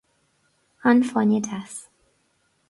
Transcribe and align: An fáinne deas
An 0.83 0.99
fáinne 1.09 1.39
deas 1.49 1.73